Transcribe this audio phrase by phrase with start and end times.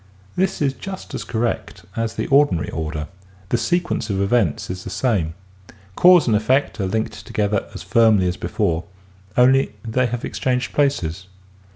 [0.35, 3.07] This is just as correct as the ordinary order.
[3.49, 5.35] The sequence of events is the same.
[5.95, 8.85] Cause and effect are linked together as firmly as before,
[9.37, 11.27] only they have ex changed places.